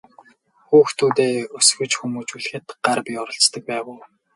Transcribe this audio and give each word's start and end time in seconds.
Хүүхдүүдээ 0.67 1.33
өсгөж 1.57 1.91
хүмүүжүүлэхэд 1.97 2.65
гар 2.85 2.99
бие 3.05 3.19
оролцдог 3.23 3.63
байв 3.69 3.85
уу? 3.93 4.01